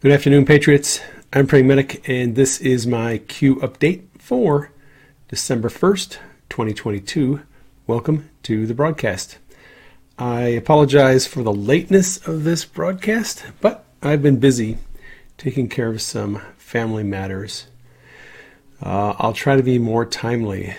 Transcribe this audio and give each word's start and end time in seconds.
Good 0.00 0.12
afternoon, 0.12 0.44
Patriots. 0.44 1.00
I'm 1.32 1.48
Praying 1.48 1.66
Medic, 1.66 2.08
and 2.08 2.36
this 2.36 2.60
is 2.60 2.86
my 2.86 3.18
Q 3.18 3.56
update 3.56 4.04
for 4.16 4.70
December 5.26 5.68
1st, 5.68 6.18
2022. 6.48 7.42
Welcome 7.88 8.30
to 8.44 8.64
the 8.64 8.74
broadcast. 8.74 9.38
I 10.16 10.42
apologize 10.42 11.26
for 11.26 11.42
the 11.42 11.52
lateness 11.52 12.24
of 12.28 12.44
this 12.44 12.64
broadcast, 12.64 13.44
but 13.60 13.86
I've 14.00 14.22
been 14.22 14.38
busy 14.38 14.78
taking 15.36 15.68
care 15.68 15.88
of 15.88 16.00
some 16.00 16.42
family 16.56 17.02
matters. 17.02 17.66
Uh, 18.80 19.16
I'll 19.18 19.32
try 19.32 19.56
to 19.56 19.64
be 19.64 19.80
more 19.80 20.06
timely 20.06 20.76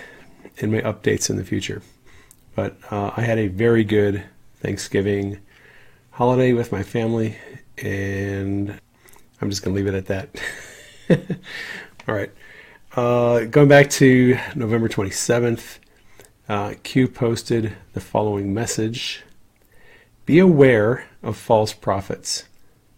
in 0.56 0.72
my 0.72 0.80
updates 0.80 1.28
in 1.28 1.36
the 1.36 1.44
future. 1.44 1.82
But 2.54 2.78
uh, 2.90 3.10
I 3.14 3.20
had 3.20 3.38
a 3.38 3.48
very 3.48 3.84
good 3.84 4.24
Thanksgiving 4.60 5.40
holiday 6.12 6.54
with 6.54 6.72
my 6.72 6.82
family, 6.82 7.36
and 7.76 8.80
I'm 9.40 9.48
just 9.48 9.62
going 9.62 9.74
to 9.74 9.82
leave 9.82 9.92
it 9.92 9.96
at 9.96 10.06
that. 10.06 10.40
All 12.08 12.14
right. 12.14 12.30
Uh, 12.94 13.44
going 13.44 13.68
back 13.68 13.88
to 13.90 14.38
November 14.54 14.88
27th, 14.88 15.78
uh, 16.48 16.74
Q 16.82 17.08
posted 17.08 17.76
the 17.92 18.00
following 18.00 18.52
message 18.52 19.22
Be 20.26 20.38
aware 20.38 21.06
of 21.22 21.36
false 21.36 21.72
prophets. 21.72 22.44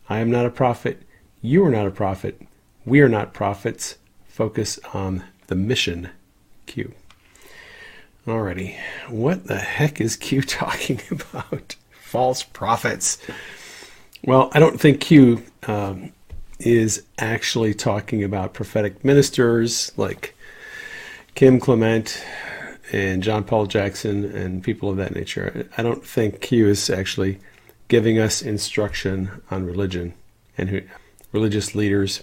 I 0.09 0.19
am 0.19 0.31
not 0.31 0.47
a 0.47 0.51
prophet. 0.51 1.03
You 1.43 1.65
are 1.65 1.71
not 1.71 1.87
a 1.87 1.91
prophet. 1.91 2.41
We 2.85 3.01
are 3.01 3.09
not 3.09 3.35
prophets. 3.35 3.97
Focus 4.27 4.81
on 4.93 5.25
the 5.47 5.55
mission. 5.55 6.11
Q. 6.67 6.95
Alrighty. 8.27 8.79
What 9.09 9.47
the 9.47 9.59
heck 9.59 10.01
is 10.01 10.17
Q 10.17 10.43
talking 10.43 11.01
about? 11.11 11.77
False 12.01 12.43
prophets. 12.43 13.19
Well, 14.25 14.51
I 14.53 14.59
don't 14.59 14.81
think 14.81 15.01
Q 15.01 15.43
um, 15.67 16.13
is 16.67 17.03
actually 17.19 17.75
talking 17.75 18.23
about 18.23 18.55
prophetic 18.55 19.05
ministers 19.05 19.93
like 19.97 20.35
Kim 21.35 21.59
Clement 21.59 22.25
and 22.93 23.23
John 23.23 23.45
Paul 23.45 23.67
Jackson 23.67 24.25
and 24.25 24.63
people 24.63 24.91
of 24.91 24.97
that 24.97 25.15
nature. 25.15 25.69
I 25.77 25.83
don't 25.83 26.05
think 26.05 26.41
Q 26.41 26.69
is 26.69 26.91
actually 26.91 27.39
giving 27.89 28.19
us 28.19 28.43
instruction 28.43 29.31
on 29.51 29.67
religion 29.67 30.15
and 30.57 30.69
who, 30.69 30.83
religious 31.33 31.75
leaders. 31.75 32.23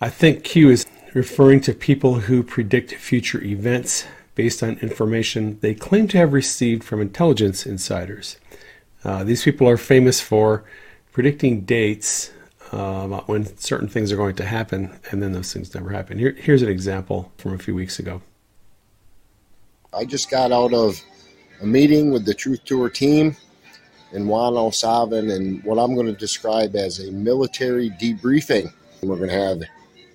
I 0.00 0.08
think 0.08 0.44
Q 0.44 0.70
is 0.70 0.86
referring 1.14 1.60
to 1.62 1.72
people 1.72 2.20
who 2.20 2.42
predict 2.42 2.94
future 2.94 3.42
events 3.42 4.06
based 4.34 4.62
on 4.62 4.78
information 4.78 5.58
they 5.60 5.74
claim 5.74 6.08
to 6.08 6.18
have 6.18 6.32
received 6.32 6.84
from 6.84 7.00
intelligence 7.00 7.64
insiders. 7.64 8.36
Uh, 9.04 9.24
these 9.24 9.44
people 9.44 9.68
are 9.68 9.78
famous 9.78 10.20
for 10.20 10.64
predicting 11.12 11.62
dates 11.62 12.32
about 12.72 13.28
when 13.28 13.56
certain 13.58 13.88
things 13.88 14.12
are 14.12 14.16
going 14.16 14.36
to 14.36 14.44
happen, 14.44 14.98
and 15.10 15.22
then 15.22 15.32
those 15.32 15.52
things 15.52 15.74
never 15.74 15.90
happen. 15.90 16.18
Here, 16.18 16.32
here's 16.38 16.62
an 16.62 16.68
example 16.68 17.32
from 17.38 17.54
a 17.54 17.58
few 17.58 17.74
weeks 17.74 17.98
ago. 17.98 18.22
I 19.92 20.04
just 20.04 20.30
got 20.30 20.52
out 20.52 20.74
of 20.74 21.00
a 21.62 21.66
meeting 21.66 22.10
with 22.10 22.24
the 22.26 22.34
Truth 22.34 22.64
Tour 22.64 22.90
team 22.90 23.36
in 24.12 24.28
Juan 24.28 24.54
O'Savin 24.54 25.34
and 25.34 25.62
what 25.64 25.78
I'm 25.78 25.94
going 25.94 26.06
to 26.06 26.12
describe 26.12 26.76
as 26.76 27.00
a 27.00 27.10
military 27.10 27.90
debriefing. 27.90 28.72
We're 29.02 29.16
going 29.16 29.30
to 29.30 29.34
have 29.34 29.62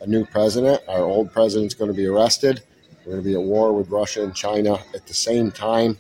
a 0.02 0.08
new 0.08 0.26
president. 0.26 0.82
Our 0.88 1.04
old 1.04 1.32
president's 1.32 1.74
going 1.74 1.90
to 1.90 1.98
be 1.98 2.06
arrested. 2.06 2.62
We're 3.06 3.14
going 3.14 3.24
to 3.24 3.30
be 3.30 3.36
at 3.36 3.42
war 3.42 3.74
with 3.74 3.90
Russia 3.90 4.24
and 4.24 4.36
China 4.36 4.78
at 4.94 5.08
the 5.08 5.14
same 5.14 5.52
time, 5.52 5.98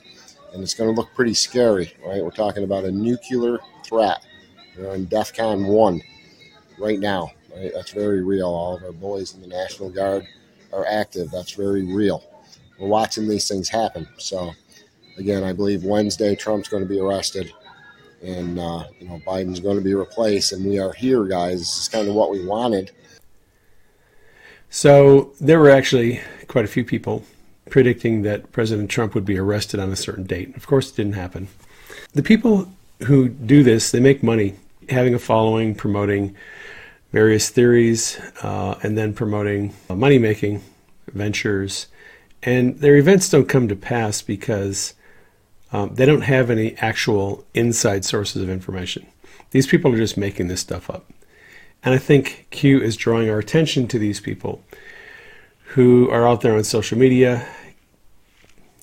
and 0.53 0.61
it's 0.61 0.73
going 0.73 0.94
to 0.94 0.95
look 0.95 1.13
pretty 1.16 1.33
scary, 1.33 1.94
right? 2.05 2.23
We're 2.23 2.31
talking 2.31 2.63
about 2.63 2.85
a 2.85 2.91
nuclear 2.91 3.59
threat. 3.83 4.23
We're 4.77 4.97
DEFCON 4.97 5.67
1 5.67 6.02
right 6.82 7.00
now. 7.00 7.32
Right? 7.56 7.72
That's 7.74 7.92
very 7.92 8.24
real. 8.24 8.48
All 8.48 8.76
of 8.76 8.84
our 8.84 8.92
boys 8.92 9.34
in 9.34 9.42
the 9.42 9.48
National 9.48 9.90
Guard 9.90 10.28
are 10.74 10.86
active. 10.86 11.32
That's 11.32 11.54
very 11.54 11.84
real. 11.84 12.24
We're 12.80 12.88
watching 12.88 13.28
these 13.28 13.47
things 13.47 13.69
happen. 13.69 14.08
So, 14.18 14.52
again, 15.18 15.44
I 15.44 15.53
believe 15.53 15.84
Wednesday 15.84 16.36
Trump's 16.36 16.68
going 16.68 16.84
to 16.84 16.90
be 16.90 17.00
arrested, 17.00 17.53
and 18.24 18.59
uh, 18.59 18.86
you 19.00 19.08
know 19.08 19.22
Biden's 19.25 19.59
going 19.59 19.78
to 19.78 19.84
be 19.84 19.94
replaced, 19.94 20.53
and 20.53 20.66
we 20.66 20.80
are 20.80 20.94
here, 20.94 21.25
guys. 21.25 21.59
This 21.59 21.78
is 21.78 21.88
kind 21.88 22.08
of 22.08 22.16
what 22.16 22.31
we 22.31 22.46
wanted. 22.46 22.91
So 24.70 25.34
there 25.40 25.59
were 25.59 25.70
actually 25.70 26.22
quite 26.47 26.66
a 26.66 26.70
few 26.70 26.86
people 26.86 27.24
predicting 27.70 28.22
that 28.24 28.52
President 28.52 28.90
Trump 28.90 29.14
would 29.16 29.25
be 29.25 29.38
arrested 29.38 29.80
on 29.80 29.91
a 29.91 29.96
certain 29.96 30.24
date. 30.24 30.56
Of 30.56 30.66
course, 30.66 30.91
it 30.91 30.96
didn't 30.96 31.14
happen. 31.14 31.50
The 32.14 32.24
people 32.24 32.72
who 33.03 33.30
do 33.30 33.64
this, 33.64 33.91
they 33.91 34.00
make 34.00 34.24
money 34.24 34.56
having 34.90 35.14
a 35.14 35.20
following, 35.20 35.75
promoting 35.75 36.36
various 37.11 37.49
theories, 37.49 38.19
uh, 38.41 38.79
and 38.83 38.97
then 38.97 39.13
promoting 39.13 39.73
money 39.89 40.17
making 40.17 40.61
ventures. 41.13 41.88
And 42.44 42.79
their 42.79 42.95
events 42.95 43.29
don't 43.29 43.49
come 43.49 43.67
to 43.67 43.75
pass 43.75 44.22
because 44.22 44.94
um, 45.72 45.95
they 45.95 46.05
don't 46.05 46.22
have 46.22 46.49
any 46.49 46.75
actual 46.77 47.45
inside 47.53 48.05
sources 48.05 48.41
of 48.41 48.49
information. 48.49 49.05
These 49.51 49.67
people 49.67 49.94
are 49.94 49.97
just 49.97 50.17
making 50.17 50.47
this 50.47 50.61
stuff 50.61 50.89
up. 50.89 51.11
And 51.83 51.94
I 51.94 51.97
think 51.97 52.47
Q 52.51 52.81
is 52.81 52.95
drawing 52.95 53.29
our 53.29 53.39
attention 53.39 53.88
to 53.89 53.99
these 53.99 54.19
people 54.19 54.63
who 55.73 56.09
are 56.09 56.28
out 56.28 56.41
there 56.41 56.55
on 56.55 56.63
social 56.63 56.97
media, 56.97 57.47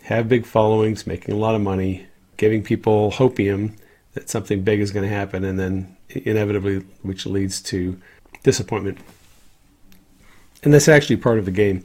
have 0.02 0.28
big 0.28 0.46
followings, 0.46 1.06
making 1.06 1.34
a 1.34 1.38
lot 1.38 1.54
of 1.54 1.60
money, 1.60 2.06
giving 2.38 2.62
people 2.62 3.12
hopium 3.12 3.76
that 4.14 4.30
something 4.30 4.62
big 4.62 4.80
is 4.80 4.90
going 4.90 5.08
to 5.08 5.14
happen, 5.14 5.44
and 5.44 5.58
then 5.58 5.96
inevitably, 6.08 6.78
which 7.02 7.26
leads 7.26 7.60
to 7.60 8.00
disappointment. 8.48 8.97
And 10.62 10.72
that's 10.72 10.88
actually 10.88 11.19
part 11.19 11.38
of 11.38 11.44
the 11.44 11.50
game. 11.50 11.84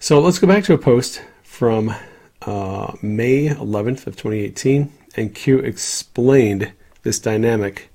So 0.00 0.18
let's 0.18 0.40
go 0.40 0.48
back 0.48 0.64
to 0.64 0.74
a 0.74 0.78
post 0.78 1.22
from 1.44 1.94
uh, 2.42 2.92
May 3.00 3.46
11th 3.46 4.08
of 4.08 4.16
2018, 4.16 4.92
and 5.16 5.32
Q 5.32 5.60
explained 5.60 6.72
this 7.04 7.20
dynamic 7.20 7.90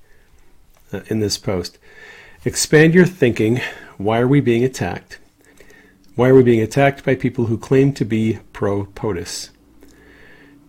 uh, 0.94 1.00
in 1.08 1.20
this 1.20 1.36
post. 1.36 1.76
Expand 2.46 2.94
your 2.94 3.04
thinking. 3.04 3.60
Why 3.98 4.18
are 4.20 4.26
we 4.26 4.40
being 4.40 4.64
attacked? 4.64 5.18
Why 6.14 6.30
are 6.30 6.34
we 6.34 6.42
being 6.42 6.62
attacked 6.62 7.04
by 7.04 7.16
people 7.16 7.46
who 7.46 7.58
claim 7.58 7.92
to 7.92 8.04
be 8.06 8.38
pro 8.54 8.86
POTUS? 8.86 9.50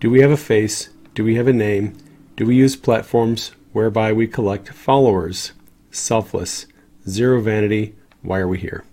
Do 0.02 0.09
we 0.09 0.20
have 0.20 0.31
a 0.31 0.38
face? 0.38 0.90
Do 1.16 1.24
we 1.24 1.36
have 1.36 1.47
a 1.47 1.53
name? 1.53 1.97
Do 2.36 2.46
we 2.46 2.56
use 2.56 2.75
platforms 2.75 3.52
whereby 3.72 4.12
we 4.12 4.28
collect 4.28 4.74
followers? 4.74 5.53
Selfless, 5.91 6.66
zero 7.11 7.41
vanity. 7.41 7.95
Why 8.22 8.39
are 8.39 8.47
we 8.47 8.59
here? 8.59 8.83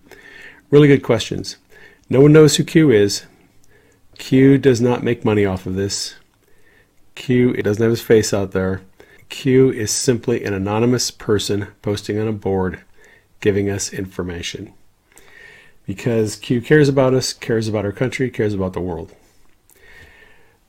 Really 0.70 0.88
good 0.88 1.02
questions. 1.02 1.56
No 2.10 2.20
one 2.20 2.32
knows 2.32 2.56
who 2.56 2.64
Q 2.64 2.90
is. 2.90 3.24
Q 4.18 4.58
does 4.58 4.80
not 4.80 5.04
make 5.04 5.24
money 5.24 5.44
off 5.44 5.66
of 5.66 5.74
this. 5.74 6.16
Q 7.14 7.50
it 7.50 7.62
doesn't 7.62 7.82
have 7.82 7.90
his 7.90 8.02
face 8.02 8.34
out 8.34 8.52
there. 8.52 8.82
Q 9.28 9.70
is 9.70 9.90
simply 9.90 10.44
an 10.44 10.54
anonymous 10.54 11.10
person 11.10 11.68
posting 11.82 12.18
on 12.18 12.28
a 12.28 12.32
board 12.32 12.82
giving 13.40 13.70
us 13.70 13.92
information. 13.92 14.72
Because 15.86 16.36
Q 16.36 16.60
cares 16.60 16.88
about 16.88 17.14
us, 17.14 17.32
cares 17.32 17.68
about 17.68 17.84
our 17.84 17.92
country, 17.92 18.30
cares 18.30 18.54
about 18.54 18.72
the 18.72 18.80
world. 18.80 19.14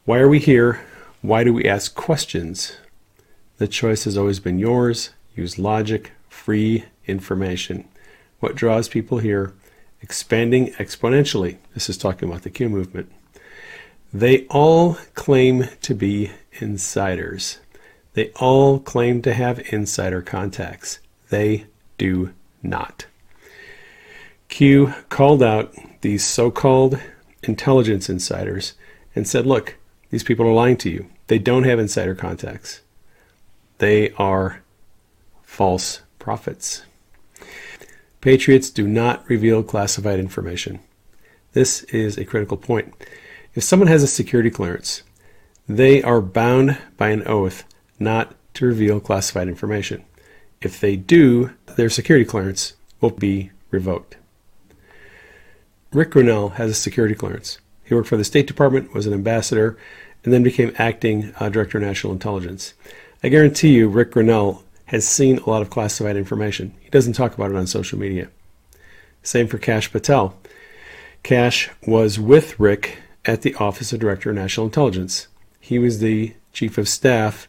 Why 0.05 0.19
are 0.19 0.29
we 0.29 0.39
here? 0.39 0.81
Why 1.21 1.43
do 1.43 1.53
we 1.53 1.65
ask 1.65 1.93
questions? 1.93 2.77
The 3.57 3.67
choice 3.67 4.05
has 4.05 4.17
always 4.17 4.39
been 4.39 4.59
yours. 4.59 5.09
Use 5.35 5.59
logic, 5.59 6.13
free 6.29 6.85
information. 7.05 7.87
What 8.39 8.55
draws 8.55 8.87
people 8.87 9.17
here? 9.17 9.53
Expanding 10.01 10.71
exponentially. 10.73 11.57
This 11.73 11.89
is 11.89 11.97
talking 11.97 12.29
about 12.29 12.43
the 12.43 12.49
Q 12.49 12.69
movement. 12.69 13.11
They 14.13 14.47
all 14.47 14.95
claim 15.13 15.67
to 15.81 15.93
be 15.93 16.31
insiders. 16.53 17.59
They 18.13 18.31
all 18.37 18.79
claim 18.79 19.21
to 19.23 19.33
have 19.33 19.73
insider 19.73 20.21
contacts. 20.21 20.99
They 21.29 21.65
do 21.97 22.33
not. 22.63 23.05
Q 24.47 24.93
called 25.09 25.43
out 25.43 25.75
these 26.01 26.25
so 26.25 26.49
called 26.49 26.99
intelligence 27.43 28.09
insiders 28.09 28.73
and 29.15 29.27
said, 29.27 29.45
Look, 29.45 29.75
these 30.09 30.23
people 30.23 30.47
are 30.47 30.53
lying 30.53 30.77
to 30.77 30.89
you. 30.89 31.07
They 31.27 31.39
don't 31.39 31.63
have 31.63 31.77
insider 31.77 32.15
contacts, 32.15 32.81
they 33.77 34.11
are 34.13 34.61
false 35.43 36.01
prophets. 36.19 36.83
Patriots 38.21 38.69
do 38.69 38.87
not 38.87 39.27
reveal 39.29 39.63
classified 39.63 40.19
information. 40.19 40.79
This 41.53 41.83
is 41.83 42.17
a 42.17 42.25
critical 42.25 42.57
point. 42.57 42.93
If 43.55 43.63
someone 43.63 43.87
has 43.87 44.03
a 44.03 44.07
security 44.07 44.49
clearance, 44.49 45.03
they 45.67 46.03
are 46.03 46.21
bound 46.21 46.77
by 46.97 47.09
an 47.09 47.27
oath 47.27 47.63
not 47.97 48.35
to 48.55 48.65
reveal 48.65 48.99
classified 48.99 49.47
information. 49.47 50.03
If 50.61 50.79
they 50.79 50.95
do, 50.95 51.51
their 51.77 51.89
security 51.89 52.25
clearance 52.25 52.73
will 52.99 53.11
be 53.11 53.51
revoked. 53.71 54.17
Rick 55.91 56.11
Grenell 56.11 56.53
has 56.53 56.69
a 56.69 56.75
security 56.75 57.15
clearance. 57.15 57.59
He 57.83 57.95
worked 57.95 58.07
for 58.07 58.17
the 58.17 58.23
State 58.23 58.45
Department, 58.45 58.93
was 58.93 59.07
an 59.07 59.13
ambassador, 59.13 59.77
and 60.23 60.33
then 60.33 60.43
became 60.43 60.75
acting 60.77 61.33
uh, 61.39 61.49
director 61.49 61.77
of 61.77 61.83
national 61.83 62.13
intelligence. 62.13 62.73
I 63.23 63.29
guarantee 63.29 63.73
you, 63.73 63.87
Rick 63.87 64.11
Grenell 64.11 64.63
has 64.89 65.07
seen 65.07 65.37
a 65.37 65.49
lot 65.49 65.61
of 65.61 65.69
classified 65.69 66.17
information. 66.17 66.73
He 66.79 66.89
doesn't 66.89 67.13
talk 67.13 67.35
about 67.35 67.51
it 67.51 67.55
on 67.55 67.67
social 67.67 67.99
media. 67.99 68.29
Same 69.21 69.47
for 69.47 69.59
Kash 69.59 69.91
Patel. 69.91 70.35
Kash 71.21 71.69
was 71.85 72.19
with 72.19 72.59
Rick 72.59 72.97
at 73.23 73.43
the 73.43 73.53
Office 73.55 73.93
of 73.93 73.99
Director 73.99 74.31
of 74.31 74.37
National 74.37 74.65
Intelligence. 74.65 75.27
He 75.59 75.77
was 75.77 75.99
the 75.99 76.33
chief 76.53 76.79
of 76.79 76.89
staff 76.89 77.47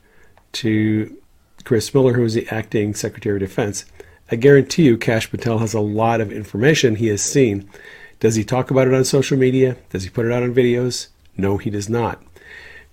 to 0.53 1.17
Chris 1.65 1.95
Miller, 1.95 2.13
who 2.13 2.23
was 2.23 2.35
the 2.35 2.47
acting 2.49 2.95
Secretary 2.95 3.37
of 3.37 3.41
Defense. 3.41 3.87
I 4.31 4.37
guarantee 4.37 4.83
you, 4.83 4.99
Kash 4.99 5.31
Patel 5.31 5.59
has 5.59 5.73
a 5.73 5.81
lot 5.81 6.21
of 6.21 6.31
information 6.31 6.97
he 6.97 7.07
has 7.07 7.23
seen. 7.23 7.71
Does 8.19 8.35
he 8.35 8.45
talk 8.45 8.71
about 8.71 8.87
it 8.87 8.93
on 8.93 9.05
social 9.07 9.39
media? 9.39 9.79
Does 9.89 10.05
he 10.05 10.11
put 10.11 10.27
it 10.27 10.33
out 10.33 10.43
on 10.43 10.55
videos? 10.55 11.09
No, 11.39 11.57
he 11.57 11.71
does 11.71 11.89
not. 11.89 12.23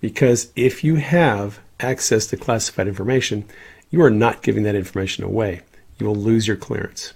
Because 0.00 0.50
if 0.56 0.82
you 0.82 0.96
have 0.96 1.60
access 1.80 2.26
to 2.28 2.38
classified 2.38 2.88
information, 2.88 3.44
you 3.90 4.02
are 4.02 4.10
not 4.10 4.42
giving 4.42 4.62
that 4.64 4.74
information 4.74 5.24
away. 5.24 5.62
You 5.98 6.06
will 6.06 6.14
lose 6.14 6.46
your 6.46 6.56
clearance. 6.56 7.14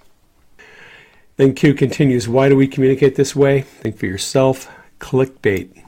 Then 1.37 1.55
Q 1.55 1.75
continues 1.75 2.29
Why 2.29 2.49
do 2.49 2.57
we 2.57 2.67
communicate 2.67 3.17
this 3.17 3.37
way? 3.37 3.63
Think 3.63 3.97
for 3.97 4.07
yourself. 4.07 4.71
Clickbait. 4.99 5.83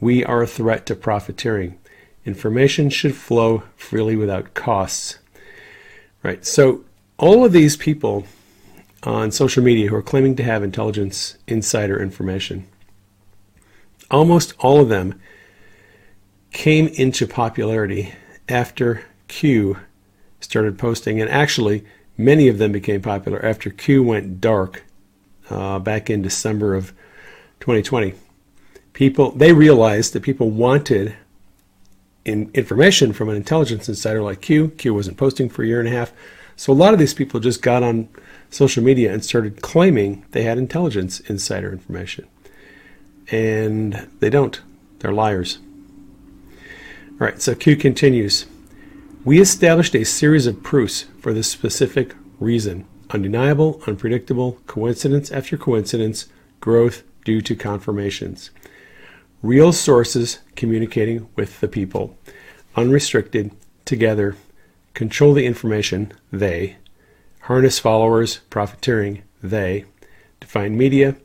We 0.00 0.24
are 0.24 0.42
a 0.42 0.46
threat 0.46 0.86
to 0.86 0.94
profiteering. 0.94 1.78
Information 2.24 2.90
should 2.90 3.14
flow 3.14 3.64
freely 3.76 4.16
without 4.16 4.54
costs. 4.54 5.18
Right. 6.22 6.44
So, 6.44 6.84
all 7.16 7.44
of 7.44 7.52
these 7.52 7.76
people 7.76 8.26
on 9.02 9.30
social 9.30 9.62
media 9.62 9.88
who 9.88 9.96
are 9.96 10.02
claiming 10.02 10.36
to 10.36 10.42
have 10.42 10.62
intelligence 10.62 11.36
insider 11.46 12.00
information, 12.00 12.66
almost 14.10 14.54
all 14.58 14.80
of 14.80 14.88
them 14.88 15.20
came 16.52 16.88
into 16.88 17.26
popularity 17.26 18.12
after 18.48 19.04
Q 19.28 19.78
started 20.40 20.78
posting, 20.78 21.20
and 21.20 21.30
actually, 21.30 21.84
many 22.16 22.48
of 22.48 22.58
them 22.58 22.72
became 22.72 23.02
popular 23.02 23.44
after 23.44 23.70
Q 23.70 24.02
went 24.02 24.40
dark 24.40 24.84
uh, 25.50 25.78
back 25.78 26.10
in 26.10 26.22
December 26.22 26.74
of 26.74 26.92
2020. 27.60 28.14
People 28.92 29.30
they 29.32 29.52
realized 29.52 30.12
that 30.12 30.22
people 30.22 30.50
wanted 30.50 31.14
in 32.24 32.50
information 32.52 33.12
from 33.12 33.28
an 33.28 33.36
intelligence 33.36 33.88
insider 33.88 34.22
like 34.22 34.40
Q. 34.40 34.68
Q 34.70 34.94
wasn't 34.94 35.16
posting 35.16 35.48
for 35.48 35.62
a 35.62 35.66
year 35.66 35.80
and 35.80 35.88
a 35.88 35.92
half, 35.92 36.12
so 36.56 36.72
a 36.72 36.74
lot 36.74 36.92
of 36.92 36.98
these 36.98 37.14
people 37.14 37.40
just 37.40 37.62
got 37.62 37.82
on 37.82 38.08
social 38.50 38.82
media 38.82 39.12
and 39.12 39.24
started 39.24 39.62
claiming 39.62 40.24
they 40.32 40.42
had 40.42 40.58
intelligence 40.58 41.20
insider 41.20 41.72
information, 41.72 42.26
and 43.30 44.08
they 44.20 44.30
don't. 44.30 44.60
They're 44.98 45.12
liars. 45.12 45.58
All 47.20 47.26
right, 47.26 47.40
so 47.40 47.54
Q 47.54 47.76
continues. 47.76 48.46
We 49.28 49.42
established 49.42 49.94
a 49.94 50.06
series 50.06 50.46
of 50.46 50.62
proofs 50.62 51.04
for 51.20 51.34
this 51.34 51.50
specific 51.50 52.14
reason 52.40 52.86
undeniable, 53.10 53.82
unpredictable, 53.86 54.58
coincidence 54.66 55.30
after 55.30 55.58
coincidence, 55.58 56.28
growth 56.60 57.02
due 57.26 57.42
to 57.42 57.54
confirmations. 57.54 58.50
Real 59.42 59.74
sources 59.74 60.38
communicating 60.56 61.28
with 61.36 61.60
the 61.60 61.68
people, 61.68 62.16
unrestricted, 62.74 63.50
together, 63.84 64.34
control 64.94 65.34
the 65.34 65.44
information, 65.44 66.10
they, 66.32 66.78
harness 67.40 67.78
followers, 67.78 68.38
profiteering, 68.48 69.24
they, 69.42 69.84
define 70.40 70.74
media. 70.74 71.16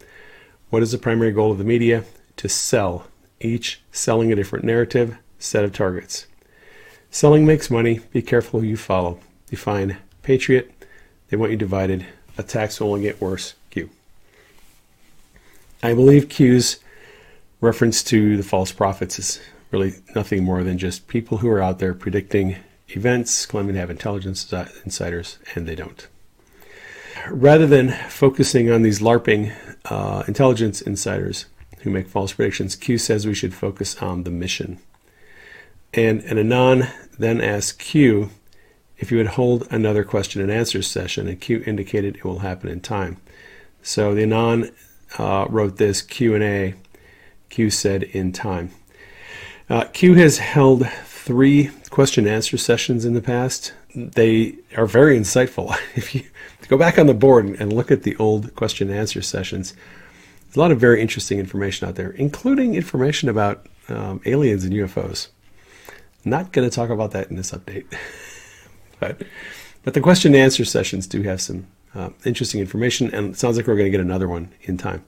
What 0.71 0.83
is 0.83 0.91
the 0.91 0.97
primary 0.97 1.31
goal 1.31 1.53
of 1.53 1.57
the 1.57 1.63
media? 1.63 2.03
To 2.35 2.50
sell, 2.50 3.07
each 3.39 3.81
selling 3.94 4.29
a 4.29 4.35
different 4.35 4.65
narrative, 4.65 5.15
set 5.39 5.63
of 5.63 5.71
targets. 5.71 6.27
Selling 7.13 7.45
makes 7.45 7.69
money. 7.69 8.00
Be 8.12 8.24
careful 8.24 8.60
who 8.60 8.65
you 8.65 8.75
follow. 8.75 9.19
Define 9.48 9.98
patriot. 10.24 10.74
They 11.30 11.38
want 11.38 11.51
you 11.51 11.57
divided. 11.57 12.07
Attacks 12.39 12.80
will 12.80 12.88
only 12.88 13.04
get 13.04 13.21
worse. 13.21 13.54
Q. 13.69 13.92
I 15.83 15.94
believe 15.94 16.27
Q's 16.27 16.80
reference 17.62 18.01
to 18.06 18.36
the 18.36 18.42
false 18.42 18.71
prophets 18.71 19.19
is 19.19 19.39
really 19.69 19.94
nothing 20.15 20.44
more 20.44 20.63
than 20.63 20.80
just 20.80 21.07
people 21.07 21.38
who 21.38 21.50
are 21.50 21.62
out 21.62 21.77
there 21.77 21.94
predicting 21.94 22.56
events, 22.89 23.45
claiming 23.45 23.75
to 23.75 23.80
have 23.80 23.92
intelligence 23.92 24.51
insiders, 24.83 25.38
and 25.54 25.68
they 25.68 25.75
don't. 25.75 26.07
Rather 27.30 27.68
than 27.68 27.92
focusing 28.10 28.71
on 28.71 28.81
these 28.81 29.01
LARPing 29.01 29.54
uh, 29.86 30.24
intelligence 30.27 30.81
insiders 30.81 31.45
who 31.81 31.92
make 31.92 32.07
false 32.07 32.33
predictions, 32.33 32.75
Q 32.75 32.98
says 32.98 33.27
we 33.27 33.36
should 33.36 33.54
focus 33.54 33.98
on 33.98 34.24
the 34.24 34.31
mission. 34.31 34.80
And 35.94 36.24
an 36.24 36.39
Anon 36.39 36.88
then 37.18 37.42
asked 37.42 37.80
Q 37.80 38.30
if 38.98 39.10
he 39.10 39.15
would 39.15 39.27
hold 39.27 39.68
another 39.69 40.04
question 40.04 40.42
and 40.42 40.51
answer 40.51 40.81
session, 40.81 41.27
and 41.27 41.39
Q 41.39 41.63
indicated 41.65 42.15
it 42.15 42.24
will 42.24 42.39
happen 42.39 42.69
in 42.69 42.80
time. 42.80 43.18
So 43.81 44.15
the 44.15 44.24
Anon 44.24 44.71
uh, 45.18 45.45
wrote 45.50 45.77
this 45.77 46.01
Q&A. 46.01 46.75
Q 47.50 47.69
said 47.69 48.01
in 48.01 48.31
time. 48.31 48.71
Uh, 49.69 49.83
Q 49.94 50.15
has 50.15 50.39
held 50.39 50.88
three 51.06 51.69
question 51.92 52.25
and 52.25 52.33
answer 52.33 52.57
sessions 52.57 53.06
in 53.06 53.13
the 53.13 53.21
past. 53.21 53.74
They 53.94 54.56
are 54.75 54.88
very 54.88 55.19
insightful. 55.19 55.75
If 55.95 56.15
you 56.15 56.24
go 56.68 56.77
back 56.77 56.98
on 56.98 57.06
the 57.06 57.13
board 57.13 57.45
and 57.45 57.71
look 57.71 57.92
at 57.92 58.01
the 58.01 58.15
old 58.15 58.56
question 58.56 58.89
and 58.89 58.98
answer 58.98 59.21
sessions, 59.21 59.75
there's 60.45 60.56
a 60.56 60.60
lot 60.60 60.71
of 60.71 60.80
very 60.80 61.00
interesting 61.00 61.38
information 61.38 61.88
out 61.88 61.94
there, 61.94 62.10
including 62.12 62.74
information 62.74 63.30
about 63.30 63.68
um, 63.88 64.19
aliens 64.25 64.63
and 64.63 64.74
UFOs. 64.74 65.27
Not 66.25 66.51
going 66.51 66.69
to 66.69 66.73
talk 66.73 66.89
about 66.89 67.11
that 67.11 67.29
in 67.29 67.35
this 67.35 67.51
update. 67.51 67.85
but, 68.99 69.21
but 69.83 69.93
the 69.93 70.01
question 70.01 70.33
and 70.33 70.43
answer 70.43 70.65
sessions 70.65 71.07
do 71.07 71.21
have 71.23 71.41
some 71.41 71.67
uh, 71.93 72.09
interesting 72.25 72.61
information, 72.61 73.13
and 73.13 73.31
it 73.31 73.37
sounds 73.37 73.57
like 73.57 73.67
we're 73.67 73.75
going 73.75 73.91
to 73.91 73.97
get 73.97 73.99
another 73.99 74.27
one 74.27 74.51
in 74.61 74.77
time. 74.77 75.03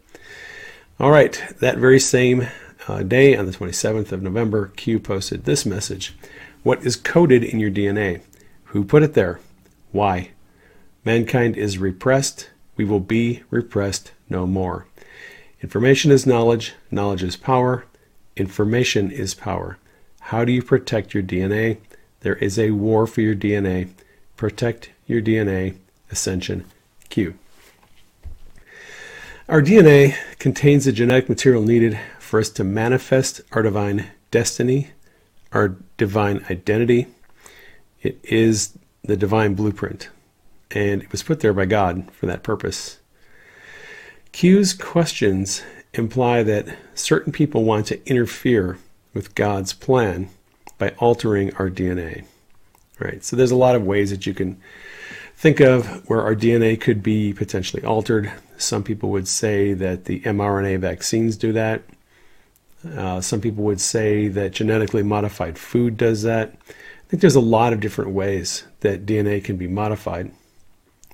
All 1.00 1.12
right, 1.12 1.42
that 1.60 1.78
very 1.78 2.00
same 2.00 2.48
uh, 2.88 3.04
day, 3.04 3.36
on 3.36 3.46
the 3.46 3.52
27th 3.52 4.12
of 4.12 4.22
November, 4.22 4.68
Q 4.76 5.00
posted 5.00 5.46
this 5.46 5.66
message 5.66 6.16
What 6.64 6.86
is 6.86 6.96
coded 6.96 7.44
in 7.44 7.60
your 7.60 7.72
DNA? 7.72 8.22
Who 8.66 8.84
put 8.84 9.04
it 9.04 9.14
there? 9.14 9.40
Why? 9.92 10.32
Mankind 11.04 11.58
is 11.58 11.78
repressed. 11.78 12.50
We 12.76 12.86
will 12.86 13.00
be 13.00 13.44
repressed 13.50 14.12
no 14.30 14.46
more. 14.46 14.88
Information 15.62 16.12
is 16.12 16.26
knowledge. 16.26 16.74
Knowledge 16.92 17.24
is 17.24 17.38
power. 17.38 17.86
Information 18.36 19.10
is 19.12 19.34
power. 19.34 19.78
How 20.30 20.44
do 20.44 20.52
you 20.52 20.64
protect 20.64 21.14
your 21.14 21.22
DNA? 21.22 21.78
There 22.22 22.36
is 22.38 22.58
a 22.58 22.72
war 22.72 23.06
for 23.06 23.22
your 23.22 23.36
DNA. 23.36 23.90
Protect 24.36 24.90
your 25.06 25.22
DNA. 25.22 25.76
Ascension 26.10 26.66
Q. 27.10 27.36
Our 29.48 29.62
DNA 29.62 30.16
contains 30.40 30.86
the 30.86 30.92
genetic 30.92 31.30
material 31.30 31.62
needed 31.62 32.00
for 32.18 32.40
us 32.40 32.50
to 32.52 32.64
manifest 32.64 33.42
our 33.52 33.62
divine 33.62 34.08
destiny, 34.32 34.90
our 35.52 35.76
divine 35.98 36.44
identity. 36.50 37.06
It 38.02 38.20
is 38.24 38.76
the 39.04 39.16
divine 39.16 39.54
blueprint, 39.54 40.10
and 40.72 41.04
it 41.04 41.12
was 41.12 41.22
put 41.22 41.42
there 41.42 41.54
by 41.54 41.66
God 41.66 42.12
for 42.12 42.26
that 42.26 42.42
purpose. 42.42 42.98
Q's 44.32 44.74
questions 44.74 45.62
imply 45.94 46.42
that 46.42 46.76
certain 46.96 47.32
people 47.32 47.64
want 47.64 47.86
to 47.88 48.10
interfere 48.10 48.80
with 49.16 49.34
God's 49.34 49.74
plan 49.74 50.30
by 50.78 50.90
altering 51.00 51.52
our 51.56 51.72
DNA. 51.72 52.26
Right? 53.00 53.24
So 53.24 53.36
there's 53.36 53.52
a 53.52 53.56
lot 53.56 53.76
of 53.76 53.84
ways 53.84 54.12
that 54.12 54.28
you 54.28 54.36
can 54.36 54.62
think 55.36 55.60
of 55.60 56.08
where 56.08 56.22
our 56.22 56.36
DNA 56.36 56.80
could 56.80 57.02
be 57.02 57.34
potentially 57.34 57.84
altered. 57.84 58.32
Some 58.58 58.84
people 58.84 59.10
would 59.10 59.28
say 59.28 59.74
that 59.74 60.06
the 60.06 60.20
mRNA 60.22 60.80
vaccines 60.80 61.36
do 61.36 61.52
that. 61.54 61.82
Uh, 62.96 63.20
some 63.20 63.42
people 63.42 63.64
would 63.64 63.82
say 63.82 64.28
that 64.28 64.52
genetically 64.52 65.02
modified 65.02 65.58
food 65.58 65.98
does 65.98 66.22
that. 66.22 66.56
I 66.70 67.08
think 67.08 67.22
there's 67.22 67.36
a 67.36 67.42
lot 67.42 67.74
of 67.74 67.80
different 67.80 68.12
ways 68.12 68.64
that 68.82 69.06
DNA 69.06 69.44
can 69.44 69.58
be 69.58 69.68
modified. 69.68 70.32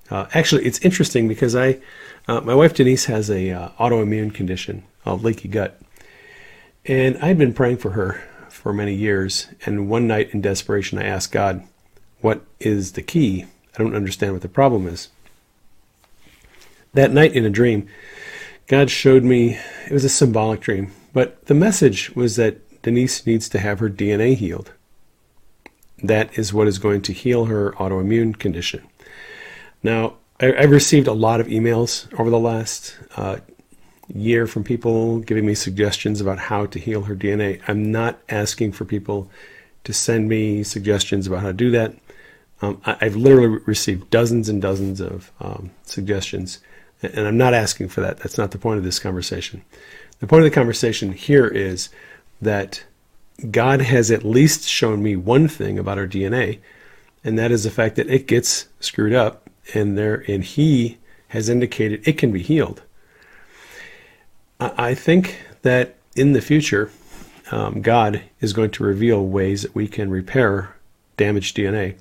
Uh, 0.09 0.25
actually, 0.33 0.65
it's 0.65 0.79
interesting 0.79 1.27
because 1.27 1.55
I, 1.55 1.79
uh, 2.27 2.41
my 2.41 2.53
wife 2.53 2.73
Denise 2.73 3.05
has 3.05 3.29
a 3.29 3.51
uh, 3.51 3.69
autoimmune 3.79 4.33
condition, 4.33 4.83
a 5.05 5.15
leaky 5.15 5.47
gut, 5.47 5.79
and 6.85 7.17
I'd 7.17 7.37
been 7.37 7.53
praying 7.53 7.77
for 7.77 7.91
her 7.91 8.21
for 8.49 8.73
many 8.73 8.93
years. 8.93 9.47
And 9.65 9.89
one 9.89 10.07
night 10.07 10.33
in 10.33 10.41
desperation, 10.41 10.97
I 10.97 11.03
asked 11.03 11.31
God, 11.31 11.63
What 12.21 12.41
is 12.59 12.93
the 12.93 13.01
key? 13.01 13.45
I 13.75 13.81
don't 13.81 13.95
understand 13.95 14.33
what 14.33 14.41
the 14.41 14.49
problem 14.49 14.87
is. 14.87 15.09
That 16.93 17.11
night 17.11 17.33
in 17.33 17.45
a 17.45 17.49
dream, 17.49 17.87
God 18.67 18.89
showed 18.89 19.23
me 19.23 19.57
it 19.85 19.91
was 19.91 20.03
a 20.03 20.09
symbolic 20.09 20.59
dream, 20.59 20.91
but 21.13 21.45
the 21.45 21.53
message 21.53 22.09
was 22.15 22.35
that 22.35 22.81
Denise 22.81 23.25
needs 23.25 23.47
to 23.49 23.59
have 23.59 23.79
her 23.79 23.89
DNA 23.89 24.35
healed. 24.35 24.73
That 26.03 26.37
is 26.37 26.53
what 26.53 26.67
is 26.67 26.79
going 26.79 27.01
to 27.03 27.13
heal 27.13 27.45
her 27.45 27.71
autoimmune 27.73 28.37
condition. 28.37 28.83
Now, 29.83 30.15
I, 30.39 30.61
have 30.61 30.71
received 30.71 31.07
a 31.07 31.13
lot 31.13 31.39
of 31.39 31.47
emails 31.47 32.11
over 32.19 32.29
the 32.29 32.39
last 32.39 32.97
uh, 33.15 33.37
year 34.13 34.47
from 34.47 34.63
people 34.63 35.19
giving 35.19 35.45
me 35.45 35.55
suggestions 35.55 36.21
about 36.21 36.39
how 36.39 36.65
to 36.65 36.79
heal 36.79 37.03
her 37.03 37.15
DNA. 37.15 37.61
I'm 37.67 37.91
not 37.91 38.19
asking 38.29 38.73
for 38.73 38.85
people 38.85 39.29
to 39.83 39.93
send 39.93 40.29
me 40.29 40.63
suggestions 40.63 41.27
about 41.27 41.41
how 41.41 41.47
to 41.47 41.53
do 41.53 41.71
that. 41.71 41.95
Um, 42.61 42.81
I, 42.85 42.95
have 43.01 43.15
literally 43.15 43.59
received 43.65 44.09
dozens 44.11 44.47
and 44.47 44.61
dozens 44.61 45.01
of 45.01 45.31
um, 45.39 45.71
suggestions, 45.83 46.59
and 47.01 47.27
I'm 47.27 47.37
not 47.37 47.55
asking 47.55 47.89
for 47.89 48.01
that. 48.01 48.17
That's 48.17 48.37
not 48.37 48.51
the 48.51 48.59
point 48.59 48.77
of 48.77 48.83
this 48.83 48.99
conversation. 48.99 49.63
The 50.19 50.27
point 50.27 50.45
of 50.45 50.51
the 50.51 50.55
conversation 50.55 51.13
here 51.13 51.47
is 51.47 51.89
that 52.39 52.83
God 53.49 53.81
has 53.81 54.11
at 54.11 54.23
least 54.23 54.67
shown 54.67 55.01
me 55.01 55.15
one 55.15 55.47
thing 55.47 55.79
about 55.79 55.97
our 55.97 56.05
DNA, 56.05 56.59
and 57.23 57.39
that 57.39 57.51
is 57.51 57.63
the 57.63 57.71
fact 57.71 57.95
that 57.95 58.09
it 58.09 58.27
gets 58.27 58.67
screwed 58.79 59.13
up, 59.13 59.49
and 59.73 59.97
there, 59.97 60.23
and 60.27 60.43
He 60.43 60.99
has 61.29 61.49
indicated 61.49 62.07
it 62.07 62.19
can 62.19 62.31
be 62.31 62.43
healed. 62.43 62.83
I, 64.61 64.93
think 64.93 65.41
that 65.63 65.95
in 66.15 66.33
the 66.33 66.41
future, 66.41 66.91
um, 67.51 67.81
God 67.81 68.21
is 68.39 68.53
going 68.53 68.69
to 68.71 68.83
reveal 68.83 69.25
ways 69.25 69.63
that 69.63 69.73
we 69.73 69.87
can 69.87 70.11
repair 70.11 70.75
damaged 71.17 71.57
DNA. 71.57 71.95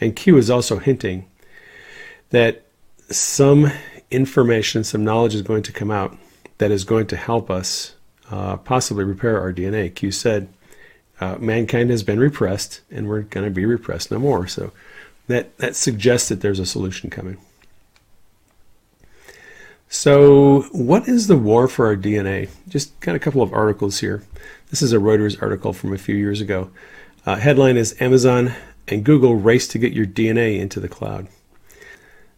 And 0.00 0.14
Q 0.14 0.36
is 0.36 0.48
also 0.48 0.78
hinting 0.78 1.26
that 2.30 2.64
some 3.10 3.72
information, 4.10 4.84
some 4.84 5.04
knowledge 5.04 5.34
is 5.34 5.42
going 5.42 5.64
to 5.64 5.72
come 5.72 5.90
out 5.90 6.16
that 6.58 6.70
is 6.70 6.84
going 6.84 7.08
to 7.08 7.16
help 7.16 7.50
us 7.50 7.94
uh, 8.30 8.56
possibly 8.58 9.04
repair 9.04 9.40
our 9.40 9.52
DNA. 9.52 9.92
Q 9.94 10.12
said, 10.12 10.48
uh, 11.20 11.36
mankind 11.38 11.90
has 11.90 12.02
been 12.02 12.20
repressed 12.20 12.82
and 12.90 13.08
we're 13.08 13.22
going 13.22 13.44
to 13.44 13.50
be 13.50 13.64
repressed 13.64 14.10
no 14.10 14.18
more. 14.18 14.46
So 14.46 14.72
that, 15.26 15.56
that 15.58 15.74
suggests 15.74 16.28
that 16.28 16.40
there's 16.40 16.60
a 16.60 16.66
solution 16.66 17.10
coming. 17.10 17.38
So, 19.88 20.62
what 20.72 21.06
is 21.06 21.28
the 21.28 21.36
war 21.36 21.68
for 21.68 21.86
our 21.86 21.96
DNA? 21.96 22.50
Just 22.68 22.98
got 22.98 23.14
a 23.14 23.20
couple 23.20 23.40
of 23.40 23.52
articles 23.52 24.00
here. 24.00 24.24
This 24.68 24.82
is 24.82 24.92
a 24.92 24.96
Reuters 24.96 25.40
article 25.40 25.72
from 25.72 25.92
a 25.92 25.98
few 25.98 26.16
years 26.16 26.40
ago. 26.40 26.70
Uh, 27.24 27.36
headline 27.36 27.76
is 27.76 28.00
Amazon 28.00 28.52
and 28.88 29.04
Google 29.04 29.36
race 29.36 29.68
to 29.68 29.78
get 29.78 29.92
your 29.92 30.04
DNA 30.04 30.58
into 30.58 30.80
the 30.80 30.88
cloud. 30.88 31.28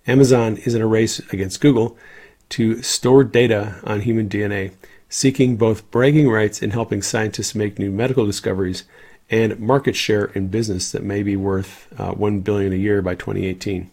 Amazon 0.06 0.58
is 0.58 0.74
in 0.74 0.82
a 0.82 0.86
race 0.86 1.20
against 1.32 1.62
Google 1.62 1.96
to 2.50 2.82
store 2.82 3.24
data 3.24 3.80
on 3.82 4.02
human 4.02 4.28
DNA, 4.28 4.72
seeking 5.08 5.56
both 5.56 5.90
bragging 5.90 6.28
rights 6.28 6.60
in 6.60 6.70
helping 6.72 7.00
scientists 7.00 7.54
make 7.54 7.78
new 7.78 7.90
medical 7.90 8.26
discoveries 8.26 8.84
and 9.30 9.58
market 9.58 9.96
share 9.96 10.26
in 10.26 10.48
business 10.48 10.92
that 10.92 11.02
may 11.02 11.22
be 11.22 11.36
worth 11.36 11.88
uh, 11.98 12.12
1 12.12 12.40
billion 12.40 12.74
a 12.74 12.76
year 12.76 13.00
by 13.00 13.14
2018. 13.14 13.90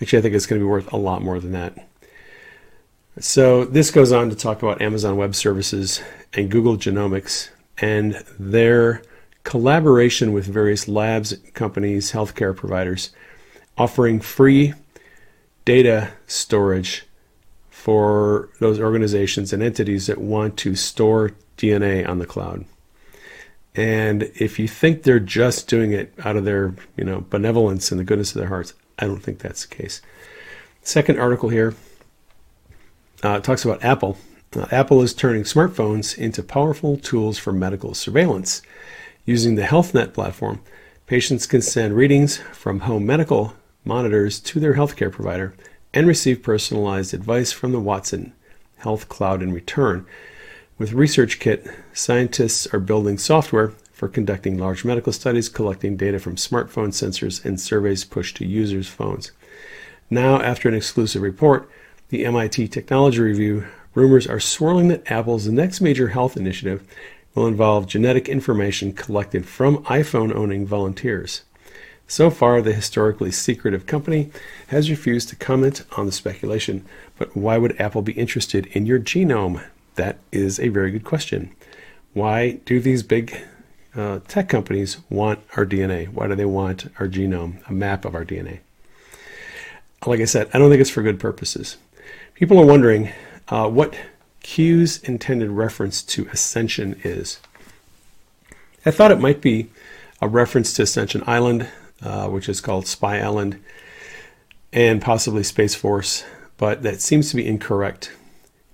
Actually, 0.00 0.18
I 0.18 0.22
think 0.22 0.34
it's 0.34 0.46
going 0.46 0.60
to 0.60 0.64
be 0.64 0.70
worth 0.70 0.92
a 0.92 0.98
lot 0.98 1.22
more 1.22 1.40
than 1.40 1.52
that. 1.52 1.85
So 3.18 3.64
this 3.64 3.90
goes 3.90 4.12
on 4.12 4.28
to 4.28 4.36
talk 4.36 4.62
about 4.62 4.82
Amazon 4.82 5.16
Web 5.16 5.34
Services 5.34 6.02
and 6.34 6.50
Google 6.50 6.76
Genomics 6.76 7.48
and 7.78 8.22
their 8.38 9.02
collaboration 9.42 10.32
with 10.32 10.44
various 10.44 10.86
labs, 10.86 11.34
companies, 11.54 12.12
healthcare 12.12 12.54
providers, 12.54 13.10
offering 13.78 14.20
free 14.20 14.74
data 15.64 16.12
storage 16.26 17.06
for 17.70 18.50
those 18.60 18.78
organizations 18.78 19.50
and 19.50 19.62
entities 19.62 20.08
that 20.08 20.18
want 20.18 20.58
to 20.58 20.76
store 20.76 21.32
DNA 21.56 22.06
on 22.06 22.18
the 22.18 22.26
cloud. 22.26 22.66
And 23.74 24.24
if 24.34 24.58
you 24.58 24.68
think 24.68 25.02
they're 25.02 25.20
just 25.20 25.68
doing 25.68 25.92
it 25.92 26.12
out 26.22 26.36
of 26.36 26.44
their, 26.44 26.74
you 26.98 27.04
know, 27.04 27.24
benevolence 27.30 27.90
and 27.90 27.98
the 27.98 28.04
goodness 28.04 28.34
of 28.34 28.40
their 28.40 28.48
hearts, 28.48 28.74
I 28.98 29.06
don't 29.06 29.22
think 29.22 29.38
that's 29.38 29.64
the 29.64 29.74
case. 29.74 30.02
Second 30.82 31.18
article 31.18 31.48
here 31.48 31.74
uh, 33.22 33.40
talks 33.40 33.64
about 33.64 33.84
Apple. 33.84 34.18
Uh, 34.54 34.66
Apple 34.70 35.02
is 35.02 35.14
turning 35.14 35.42
smartphones 35.42 36.16
into 36.16 36.42
powerful 36.42 36.96
tools 36.96 37.38
for 37.38 37.52
medical 37.52 37.94
surveillance. 37.94 38.62
Using 39.24 39.56
the 39.56 39.62
HealthKit 39.62 40.12
platform, 40.12 40.60
patients 41.06 41.46
can 41.46 41.62
send 41.62 41.94
readings 41.94 42.38
from 42.52 42.80
home 42.80 43.04
medical 43.06 43.54
monitors 43.84 44.40
to 44.40 44.60
their 44.60 44.74
healthcare 44.74 45.10
provider 45.10 45.54
and 45.92 46.06
receive 46.06 46.42
personalized 46.42 47.14
advice 47.14 47.52
from 47.52 47.72
the 47.72 47.80
Watson 47.80 48.32
Health 48.78 49.08
Cloud 49.08 49.42
in 49.42 49.52
return. 49.52 50.06
With 50.78 50.92
ResearchKit, 50.92 51.74
scientists 51.94 52.66
are 52.72 52.80
building 52.80 53.18
software 53.18 53.72
for 53.92 54.08
conducting 54.08 54.58
large 54.58 54.84
medical 54.84 55.12
studies, 55.12 55.48
collecting 55.48 55.96
data 55.96 56.18
from 56.18 56.36
smartphone 56.36 56.88
sensors, 56.88 57.42
and 57.44 57.58
surveys 57.58 58.04
pushed 58.04 58.36
to 58.36 58.46
users' 58.46 58.88
phones. 58.88 59.32
Now, 60.10 60.40
after 60.40 60.68
an 60.68 60.74
exclusive 60.74 61.22
report, 61.22 61.68
the 62.08 62.24
MIT 62.24 62.68
Technology 62.68 63.20
Review, 63.20 63.66
rumors 63.94 64.28
are 64.28 64.38
swirling 64.38 64.88
that 64.88 65.10
Apple's 65.10 65.48
next 65.48 65.80
major 65.80 66.08
health 66.08 66.36
initiative 66.36 66.86
will 67.34 67.48
involve 67.48 67.88
genetic 67.88 68.28
information 68.28 68.92
collected 68.92 69.44
from 69.44 69.82
iPhone 69.84 70.34
owning 70.34 70.66
volunteers. 70.66 71.42
So 72.06 72.30
far, 72.30 72.62
the 72.62 72.72
historically 72.72 73.32
secretive 73.32 73.86
company 73.86 74.30
has 74.68 74.88
refused 74.88 75.28
to 75.30 75.36
comment 75.36 75.84
on 75.96 76.06
the 76.06 76.12
speculation, 76.12 76.84
but 77.18 77.36
why 77.36 77.58
would 77.58 77.78
Apple 77.80 78.02
be 78.02 78.12
interested 78.12 78.66
in 78.66 78.86
your 78.86 79.00
genome? 79.00 79.64
That 79.96 80.18
is 80.30 80.60
a 80.60 80.68
very 80.68 80.92
good 80.92 81.04
question. 81.04 81.50
Why 82.12 82.60
do 82.64 82.78
these 82.78 83.02
big 83.02 83.36
uh, 83.96 84.20
tech 84.28 84.48
companies 84.48 84.98
want 85.10 85.40
our 85.56 85.66
DNA? 85.66 86.08
Why 86.08 86.28
do 86.28 86.36
they 86.36 86.44
want 86.44 86.86
our 87.00 87.08
genome, 87.08 87.68
a 87.68 87.72
map 87.72 88.04
of 88.04 88.14
our 88.14 88.24
DNA? 88.24 88.60
Like 90.06 90.20
I 90.20 90.24
said, 90.26 90.48
I 90.54 90.58
don't 90.58 90.70
think 90.70 90.80
it's 90.80 90.90
for 90.90 91.02
good 91.02 91.18
purposes. 91.18 91.76
People 92.36 92.60
are 92.60 92.66
wondering 92.66 93.12
uh, 93.48 93.66
what 93.66 93.96
Q's 94.42 94.98
intended 94.98 95.48
reference 95.48 96.02
to 96.02 96.28
Ascension 96.30 97.00
is. 97.02 97.40
I 98.84 98.90
thought 98.90 99.10
it 99.10 99.18
might 99.18 99.40
be 99.40 99.70
a 100.20 100.28
reference 100.28 100.74
to 100.74 100.82
Ascension 100.82 101.24
Island, 101.26 101.66
uh, 102.02 102.28
which 102.28 102.50
is 102.50 102.60
called 102.60 102.86
Spy 102.86 103.20
Island, 103.20 103.58
and 104.70 105.00
possibly 105.00 105.42
Space 105.42 105.74
Force, 105.74 106.24
but 106.58 106.82
that 106.82 107.00
seems 107.00 107.30
to 107.30 107.36
be 107.36 107.46
incorrect. 107.46 108.12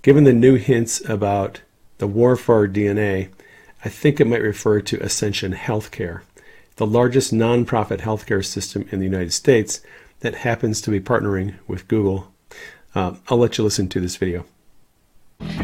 Given 0.03 0.25
the 0.25 0.33
new 0.33 0.57
hints 0.57 1.01
about 1.09 1.61
the 1.99 2.09
war 2.09 2.35
for 2.35 2.57
our 2.57 2.67
DNA, 2.67 3.29
I 3.85 3.89
think 3.89 4.19
it 4.19 4.27
might 4.27 4.43
refer 4.43 4.81
to 4.81 5.01
Ascension 5.01 5.53
Healthcare, 5.53 6.23
the 6.77 6.87
largest 6.87 7.33
nonprofit 7.33 8.01
healthcare 8.01 8.45
system 8.45 8.89
in 8.91 8.99
the 8.99 9.07
United 9.07 9.33
States 9.33 9.83
that 10.19 10.35
happens 10.35 10.81
to 10.81 10.91
be 10.91 10.99
partnering 10.99 11.55
with 11.69 11.87
Google. 11.87 12.32
Uh, 12.95 13.15
I'll 13.29 13.39
let 13.39 13.59
you 13.59 13.65
listen 13.65 13.89
to 13.89 14.01
this 14.01 14.17
video. 14.17 14.45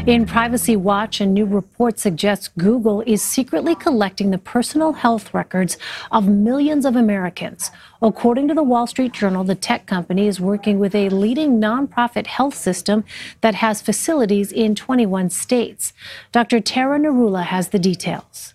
In 0.05 0.25
Privacy 0.25 0.75
Watch, 0.75 1.21
a 1.21 1.25
new 1.25 1.45
report 1.45 1.99
suggests 1.99 2.49
Google 2.57 3.01
is 3.01 3.21
secretly 3.21 3.75
collecting 3.75 4.31
the 4.31 4.37
personal 4.37 4.93
health 4.93 5.33
records 5.33 5.77
of 6.11 6.27
millions 6.27 6.85
of 6.85 6.95
Americans. 6.95 7.71
According 8.01 8.47
to 8.49 8.53
the 8.53 8.63
Wall 8.63 8.87
Street 8.87 9.13
Journal, 9.13 9.43
the 9.43 9.55
tech 9.55 9.85
company 9.85 10.27
is 10.27 10.39
working 10.39 10.79
with 10.79 10.95
a 10.95 11.09
leading 11.09 11.61
nonprofit 11.61 12.27
health 12.27 12.55
system 12.55 13.03
that 13.41 13.55
has 13.55 13.81
facilities 13.81 14.51
in 14.51 14.75
21 14.75 15.29
states. 15.29 15.93
Dr. 16.31 16.59
Tara 16.59 16.99
Narula 16.99 17.43
has 17.43 17.69
the 17.69 17.79
details. 17.79 18.53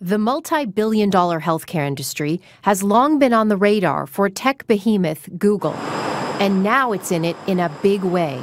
The 0.00 0.18
multi 0.18 0.64
billion 0.64 1.10
dollar 1.10 1.40
healthcare 1.40 1.86
industry 1.86 2.40
has 2.62 2.82
long 2.82 3.18
been 3.18 3.32
on 3.32 3.48
the 3.48 3.56
radar 3.56 4.06
for 4.06 4.28
tech 4.28 4.66
behemoth 4.66 5.28
Google, 5.38 5.72
and 6.40 6.62
now 6.62 6.92
it's 6.92 7.12
in 7.12 7.24
it 7.24 7.36
in 7.46 7.60
a 7.60 7.68
big 7.82 8.02
way. 8.02 8.42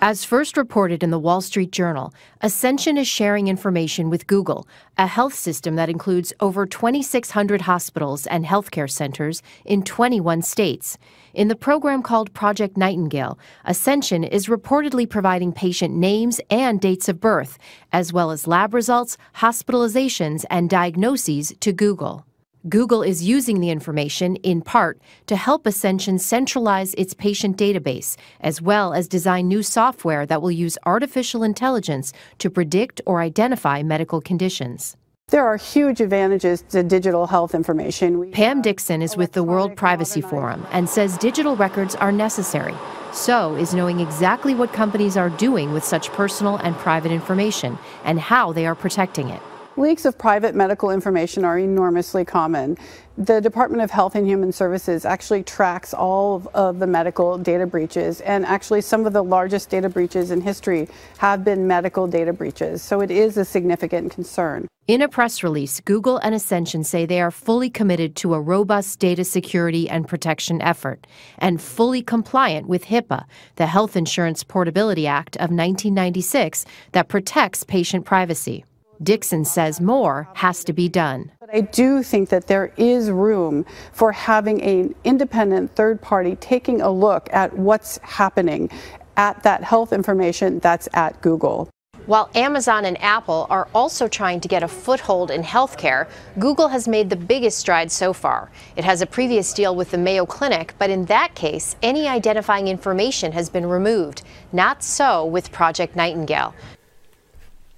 As 0.00 0.24
first 0.24 0.56
reported 0.56 1.02
in 1.02 1.10
the 1.10 1.18
Wall 1.18 1.40
Street 1.40 1.72
Journal, 1.72 2.14
Ascension 2.40 2.96
is 2.96 3.08
sharing 3.08 3.48
information 3.48 4.10
with 4.10 4.28
Google, 4.28 4.68
a 4.96 5.08
health 5.08 5.34
system 5.34 5.74
that 5.74 5.88
includes 5.88 6.32
over 6.38 6.66
2,600 6.66 7.62
hospitals 7.62 8.24
and 8.28 8.44
healthcare 8.44 8.88
centers 8.88 9.42
in 9.64 9.82
21 9.82 10.42
states. 10.42 10.98
In 11.34 11.48
the 11.48 11.56
program 11.56 12.04
called 12.04 12.32
Project 12.32 12.76
Nightingale, 12.76 13.40
Ascension 13.64 14.22
is 14.22 14.46
reportedly 14.46 15.08
providing 15.08 15.52
patient 15.52 15.96
names 15.96 16.40
and 16.48 16.80
dates 16.80 17.08
of 17.08 17.20
birth, 17.20 17.58
as 17.92 18.12
well 18.12 18.30
as 18.30 18.46
lab 18.46 18.74
results, 18.74 19.18
hospitalizations, 19.38 20.44
and 20.48 20.70
diagnoses 20.70 21.52
to 21.58 21.72
Google. 21.72 22.24
Google 22.68 23.02
is 23.02 23.22
using 23.22 23.60
the 23.60 23.70
information, 23.70 24.36
in 24.36 24.60
part, 24.60 25.00
to 25.26 25.36
help 25.36 25.64
Ascension 25.66 26.18
centralize 26.18 26.92
its 26.94 27.14
patient 27.14 27.56
database, 27.56 28.16
as 28.40 28.60
well 28.60 28.92
as 28.92 29.08
design 29.08 29.48
new 29.48 29.62
software 29.62 30.26
that 30.26 30.42
will 30.42 30.50
use 30.50 30.76
artificial 30.84 31.42
intelligence 31.42 32.12
to 32.38 32.50
predict 32.50 33.00
or 33.06 33.20
identify 33.20 33.82
medical 33.82 34.20
conditions. 34.20 34.96
There 35.28 35.46
are 35.46 35.56
huge 35.56 36.00
advantages 36.00 36.62
to 36.70 36.82
digital 36.82 37.26
health 37.26 37.54
information. 37.54 38.18
We 38.18 38.30
Pam 38.30 38.62
Dixon 38.62 39.02
is 39.02 39.16
with 39.16 39.32
the 39.32 39.44
World 39.44 39.76
Privacy 39.76 40.20
Forum 40.20 40.66
and 40.72 40.88
says 40.88 41.18
digital 41.18 41.54
records 41.54 41.94
are 41.94 42.10
necessary. 42.10 42.74
So 43.12 43.54
is 43.54 43.74
knowing 43.74 44.00
exactly 44.00 44.54
what 44.54 44.72
companies 44.72 45.16
are 45.16 45.30
doing 45.30 45.72
with 45.72 45.84
such 45.84 46.10
personal 46.12 46.56
and 46.56 46.74
private 46.76 47.12
information 47.12 47.78
and 48.04 48.18
how 48.18 48.52
they 48.52 48.66
are 48.66 48.74
protecting 48.74 49.28
it. 49.28 49.42
Leaks 49.78 50.04
of 50.04 50.18
private 50.18 50.56
medical 50.56 50.90
information 50.90 51.44
are 51.44 51.56
enormously 51.56 52.24
common. 52.24 52.76
The 53.16 53.40
Department 53.40 53.80
of 53.80 53.92
Health 53.92 54.16
and 54.16 54.26
Human 54.26 54.50
Services 54.50 55.04
actually 55.04 55.44
tracks 55.44 55.94
all 55.94 56.42
of, 56.52 56.80
the 56.80 56.86
medical 56.88 57.38
data 57.38 57.64
breaches, 57.64 58.20
and 58.22 58.44
actually, 58.44 58.80
some 58.80 59.06
of 59.06 59.12
the 59.12 59.22
largest 59.22 59.70
data 59.70 59.88
breaches 59.88 60.32
in 60.32 60.40
history 60.40 60.88
have 61.18 61.44
been 61.44 61.68
medical 61.68 62.08
data 62.08 62.32
breaches. 62.32 62.82
So, 62.82 63.00
it 63.00 63.12
is 63.12 63.36
a 63.36 63.44
significant 63.44 64.10
concern. 64.10 64.66
In 64.88 65.00
a 65.00 65.08
press 65.08 65.44
release, 65.44 65.80
Google 65.80 66.16
and 66.18 66.34
Ascension 66.34 66.82
say 66.82 67.06
they 67.06 67.20
are 67.20 67.30
fully 67.30 67.70
committed 67.70 68.16
to 68.16 68.34
a 68.34 68.40
robust 68.40 68.98
data 68.98 69.22
security 69.22 69.88
and 69.88 70.08
protection 70.08 70.60
effort 70.60 71.06
and 71.38 71.62
fully 71.62 72.02
compliant 72.02 72.66
with 72.66 72.86
HIPAA, 72.86 73.26
the 73.54 73.66
Health 73.66 73.96
Insurance 73.96 74.42
Portability 74.42 75.06
Act 75.06 75.36
of 75.36 75.50
1996 75.50 76.64
that 76.92 77.06
protects 77.06 77.62
patient 77.62 78.04
privacy. 78.04 78.64
Dixon 79.02 79.44
says 79.44 79.80
more 79.80 80.28
has 80.34 80.64
to 80.64 80.72
be 80.72 80.88
done. 80.88 81.30
But 81.40 81.54
I 81.54 81.60
do 81.60 82.02
think 82.02 82.28
that 82.28 82.46
there 82.46 82.72
is 82.76 83.10
room 83.10 83.64
for 83.92 84.12
having 84.12 84.62
an 84.62 84.94
independent 85.04 85.74
third 85.74 86.00
party 86.00 86.36
taking 86.36 86.80
a 86.80 86.90
look 86.90 87.28
at 87.32 87.56
what's 87.56 87.98
happening 87.98 88.70
at 89.16 89.42
that 89.42 89.64
health 89.64 89.92
information 89.92 90.58
that's 90.60 90.88
at 90.94 91.20
Google. 91.20 91.68
While 92.06 92.30
Amazon 92.34 92.86
and 92.86 92.98
Apple 93.02 93.46
are 93.50 93.68
also 93.74 94.08
trying 94.08 94.40
to 94.40 94.48
get 94.48 94.62
a 94.62 94.68
foothold 94.68 95.30
in 95.30 95.42
healthcare, 95.42 96.08
Google 96.38 96.68
has 96.68 96.88
made 96.88 97.10
the 97.10 97.16
biggest 97.16 97.58
stride 97.58 97.92
so 97.92 98.14
far. 98.14 98.50
It 98.76 98.84
has 98.84 99.02
a 99.02 99.06
previous 99.06 99.52
deal 99.52 99.76
with 99.76 99.90
the 99.90 99.98
Mayo 99.98 100.24
Clinic, 100.24 100.72
but 100.78 100.88
in 100.88 101.04
that 101.04 101.34
case, 101.34 101.76
any 101.82 102.08
identifying 102.08 102.66
information 102.66 103.32
has 103.32 103.50
been 103.50 103.66
removed. 103.66 104.22
Not 104.52 104.82
so 104.82 105.26
with 105.26 105.52
Project 105.52 105.96
Nightingale. 105.96 106.54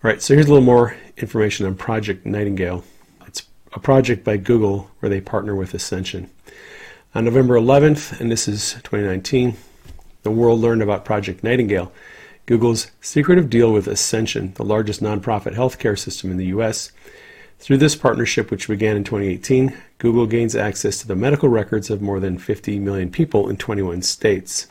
All 0.03 0.11
right, 0.11 0.23
so 0.23 0.33
here's 0.33 0.47
a 0.47 0.49
little 0.49 0.65
more 0.65 0.97
information 1.19 1.67
on 1.67 1.75
Project 1.75 2.25
Nightingale. 2.25 2.85
It's 3.27 3.43
a 3.75 3.79
project 3.79 4.25
by 4.25 4.39
Google 4.39 4.91
where 5.01 5.11
they 5.11 5.21
partner 5.21 5.55
with 5.55 5.75
Ascension. 5.75 6.31
On 7.15 7.27
November 7.27 7.57
11th, 7.57 8.19
and 8.19 8.33
this 8.33 8.49
is 8.49 8.73
2019, 8.83 9.59
the 10.23 10.31
world 10.31 10.59
learned 10.59 10.81
about 10.81 11.05
Project 11.05 11.45
Nightingale, 11.45 11.93
Google's 12.47 12.91
secretive 13.03 13.51
deal 13.51 13.75
with 13.75 13.87
Ascension, 13.87 14.55
the 14.55 14.65
largest 14.65 15.03
nonprofit 15.03 15.55
healthcare 15.55 15.99
system 15.99 16.31
in 16.31 16.39
the 16.39 16.47
US. 16.47 16.93
Through 17.59 17.77
this 17.77 17.95
partnership, 17.95 18.51
which 18.51 18.69
began 18.69 18.97
in 18.97 19.05
2018, 19.05 19.77
Google 19.99 20.27
gains 20.27 20.57
access 20.57 20.99
to 21.03 21.09
the 21.09 21.15
medical 21.15 21.51
records 21.51 21.91
of 21.91 22.01
more 22.01 22.21
than 22.21 22.39
50 22.39 22.79
million 22.79 23.11
people 23.11 23.51
in 23.51 23.59
21 23.59 24.01
states. 24.01 24.67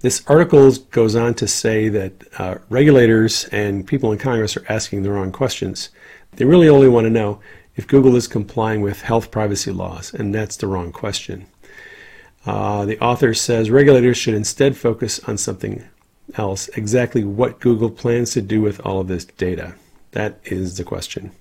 This 0.00 0.22
article 0.26 0.72
goes 0.90 1.14
on 1.14 1.34
to 1.34 1.46
say 1.46 1.90
that 1.90 2.12
uh, 2.38 2.54
regulators 2.70 3.44
and 3.52 3.86
people 3.86 4.12
in 4.12 4.18
Congress 4.18 4.56
are 4.56 4.64
asking 4.66 5.02
the 5.02 5.10
wrong 5.10 5.30
questions. 5.30 5.90
They 6.32 6.46
really 6.46 6.70
only 6.70 6.88
want 6.88 7.04
to 7.04 7.10
know 7.10 7.40
if 7.76 7.86
Google 7.86 8.16
is 8.16 8.26
complying 8.26 8.80
with 8.80 9.02
health 9.02 9.30
privacy 9.30 9.70
laws, 9.72 10.14
and 10.14 10.34
that's 10.34 10.56
the 10.56 10.66
wrong 10.66 10.90
question. 10.90 11.46
Uh, 12.46 12.86
the 12.86 12.98
author 13.00 13.34
says 13.34 13.70
regulators 13.70 14.16
should 14.16 14.32
instead 14.32 14.74
focus 14.74 15.20
on 15.28 15.36
something 15.36 15.84
else 16.36 16.68
exactly 16.68 17.22
what 17.22 17.60
Google 17.60 17.90
plans 17.90 18.30
to 18.32 18.40
do 18.40 18.62
with 18.62 18.80
all 18.86 19.00
of 19.00 19.08
this 19.08 19.26
data. 19.26 19.74
That 20.12 20.40
is 20.44 20.78
the 20.78 20.84
question. 20.84 21.32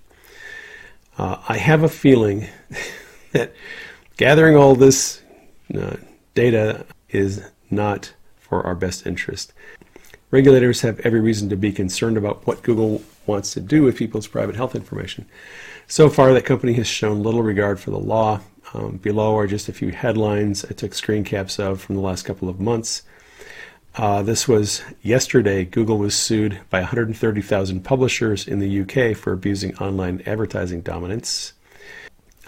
Uh, 1.18 1.38
I 1.48 1.58
have 1.58 1.84
a 1.84 1.90
feeling 1.90 2.48
that 3.32 3.54
gathering 4.18 4.58
all 4.58 4.76
this 4.76 5.22
uh, 5.74 5.96
data 6.34 6.86
is 7.10 7.42
not 7.72 8.12
for 8.50 8.66
our 8.66 8.76
best 8.76 9.06
interest. 9.06 9.54
Regulators 10.32 10.82
have 10.82 11.00
every 11.00 11.22
reason 11.22 11.50
to 11.50 11.56
be 11.56 11.72
concerned 11.72 12.18
about 12.18 12.46
what 12.46 12.62
Google 12.62 13.02
wants 13.26 13.54
to 13.54 13.62
do 13.62 13.84
with 13.84 13.98
people's 13.98 14.28
private 14.28 14.56
health 14.56 14.76
information. 14.76 15.26
So 15.88 16.10
far, 16.10 16.34
that 16.34 16.46
company 16.46 16.74
has 16.74 16.88
shown 16.88 17.24
little 17.24 17.42
regard 17.42 17.80
for 17.80 17.92
the 17.92 18.00
law. 18.00 18.42
Um, 18.74 18.98
below 18.98 19.36
are 19.38 19.48
just 19.48 19.70
a 19.70 19.74
few 19.74 19.92
headlines 19.92 20.64
I 20.66 20.74
took 20.74 20.94
screen 20.94 21.24
caps 21.24 21.58
of 21.58 21.82
from 21.82 21.96
the 21.96 22.02
last 22.02 22.24
couple 22.24 22.50
of 22.50 22.60
months. 22.60 23.02
Uh, 23.96 24.22
this 24.22 24.48
was 24.48 24.84
yesterday. 25.02 25.66
Google 25.66 25.98
was 25.98 26.16
sued 26.16 26.60
by 26.70 26.80
130,000 26.80 27.84
publishers 27.84 28.48
in 28.48 28.60
the 28.60 28.82
UK 28.82 29.18
for 29.18 29.34
abusing 29.34 29.76
online 29.78 30.22
advertising 30.28 30.82
dominance. 30.82 31.54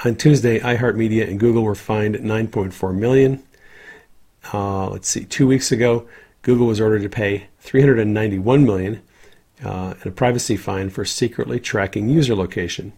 On 0.06 0.16
Tuesday, 0.16 0.60
iHeartMedia 0.60 1.28
and 1.28 1.40
Google 1.40 1.64
were 1.64 1.76
fined 1.76 2.16
9.4 2.16 2.96
million. 2.96 3.44
Uh, 4.54 4.90
let's 4.90 5.08
see, 5.08 5.26
two 5.26 5.48
weeks 5.48 5.72
ago, 5.72 6.08
Google 6.42 6.68
was 6.68 6.82
ordered 6.82 7.04
to 7.04 7.10
pay 7.10 7.48
391 7.60 8.66
million 8.66 9.02
uh, 9.64 9.94
in 10.02 10.08
a 10.08 10.12
privacy 10.12 10.58
fine 10.58 10.90
for 10.90 11.06
secretly 11.06 11.60
tracking 11.60 12.10
user 12.10 12.36
location. 12.36 12.94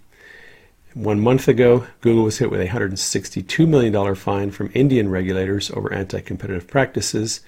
One 0.93 1.19
month 1.19 1.47
ago, 1.47 1.87
Google 2.01 2.23
was 2.23 2.37
hit 2.37 2.51
with 2.51 2.61
a 2.61 2.67
$162 2.67 3.67
million 3.67 4.15
fine 4.15 4.51
from 4.51 4.71
Indian 4.73 5.09
regulators 5.09 5.71
over 5.71 5.91
anti 5.91 6.21
competitive 6.21 6.67
practices. 6.67 7.41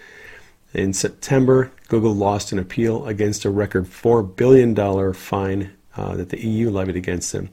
In 0.74 0.94
September, 0.94 1.72
Google 1.88 2.14
lost 2.14 2.52
an 2.52 2.60
appeal 2.60 3.06
against 3.06 3.46
a 3.46 3.50
record 3.50 3.86
$4 3.86 4.36
billion 4.36 5.14
fine 5.14 5.72
uh, 5.96 6.16
that 6.16 6.30
the 6.30 6.46
EU 6.46 6.70
levied 6.70 6.96
against 6.98 7.32
them. 7.32 7.50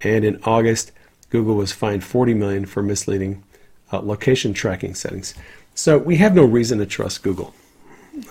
And 0.00 0.24
in 0.24 0.40
August, 0.44 0.92
Google 1.30 1.56
was 1.56 1.72
fined 1.72 2.04
40 2.04 2.34
million 2.34 2.64
for 2.64 2.82
misleading 2.82 3.44
uh, 3.92 4.00
location 4.00 4.54
tracking 4.54 4.94
settings. 4.94 5.34
So 5.78 5.96
we 5.96 6.16
have 6.16 6.34
no 6.34 6.44
reason 6.44 6.80
to 6.80 6.86
trust 6.86 7.22
Google 7.22 7.54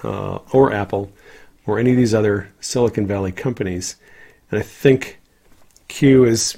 uh, 0.04 0.40
or 0.52 0.74
Apple 0.74 1.14
or 1.66 1.80
any 1.80 1.92
of 1.92 1.98
these 1.98 2.14
other 2.14 2.50
Silicon 2.60 3.08
Valley 3.08 3.32
companies. 3.32 3.96
And 4.52 4.60
I 4.60 4.64
think 4.64 5.18
Q 5.88 6.26
is 6.26 6.58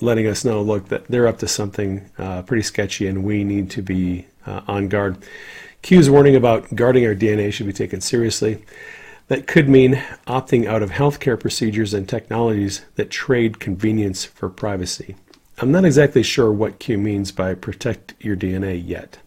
letting 0.00 0.26
us 0.26 0.44
know, 0.44 0.60
look, 0.60 0.88
that 0.88 1.06
they're 1.06 1.28
up 1.28 1.38
to 1.38 1.46
something 1.46 2.10
uh, 2.18 2.42
pretty 2.42 2.64
sketchy, 2.64 3.06
and 3.06 3.22
we 3.22 3.44
need 3.44 3.70
to 3.70 3.80
be 3.80 4.26
uh, 4.44 4.62
on 4.66 4.88
guard. 4.88 5.18
Q's 5.82 6.10
warning 6.10 6.34
about 6.34 6.74
guarding 6.74 7.06
our 7.06 7.14
DNA 7.14 7.52
should 7.52 7.66
be 7.66 7.72
taken 7.72 8.00
seriously. 8.00 8.64
That 9.28 9.46
could 9.46 9.68
mean 9.68 10.02
opting 10.26 10.66
out 10.66 10.82
of 10.82 10.90
healthcare 10.90 11.38
procedures 11.38 11.94
and 11.94 12.08
technologies 12.08 12.84
that 12.96 13.08
trade 13.08 13.60
convenience 13.60 14.24
for 14.24 14.48
privacy. 14.48 15.14
I'm 15.58 15.70
not 15.70 15.84
exactly 15.84 16.24
sure 16.24 16.50
what 16.50 16.80
Q 16.80 16.98
means 16.98 17.30
by 17.30 17.54
protect 17.54 18.14
your 18.18 18.34
DNA 18.36 18.82
yet. 18.84 19.18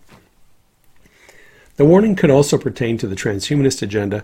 The 1.77 1.85
warning 1.85 2.15
could 2.15 2.31
also 2.31 2.57
pertain 2.57 2.97
to 2.97 3.07
the 3.07 3.15
transhumanist 3.15 3.83
agenda 3.83 4.23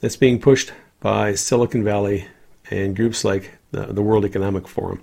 that's 0.00 0.16
being 0.16 0.40
pushed 0.40 0.72
by 0.98 1.34
Silicon 1.34 1.84
Valley 1.84 2.26
and 2.70 2.96
groups 2.96 3.24
like 3.24 3.52
the, 3.70 3.86
the 3.86 4.02
World 4.02 4.24
Economic 4.24 4.66
Forum. 4.66 5.00